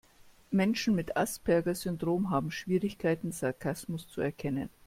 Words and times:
Menschen 0.49 0.95
mit 0.95 1.15
Asperger-Syndrom 1.15 2.31
haben 2.31 2.49
Schwierigkeiten, 2.49 3.31
Sarkasmus 3.31 4.09
zu 4.09 4.19
erkennen. 4.19 4.69